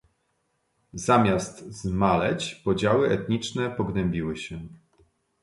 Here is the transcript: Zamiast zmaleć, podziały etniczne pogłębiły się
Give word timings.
Zamiast 0.93 1.57
zmaleć, 1.59 2.55
podziały 2.55 3.07
etniczne 3.09 3.69
pogłębiły 3.69 4.37
się 4.37 4.67